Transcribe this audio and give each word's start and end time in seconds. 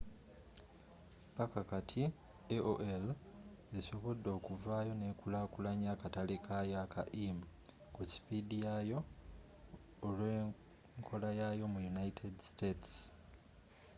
paka 1.37 1.61
kati, 1.71 2.03
aol 2.55 3.05
esobodde 3.77 4.29
okuvaayo 4.37 4.93
nekulakulanya 5.01 5.87
akatale 5.93 6.35
kayo 6.47 6.75
aka 6.85 7.03
im 7.27 7.37
ku 7.93 8.01
sipiidi 8.11 8.57
yayo 8.65 8.99
olw’enkolayaayo 10.07 11.65
mu 11.73 11.79
united 11.93 12.33
states 12.49 12.91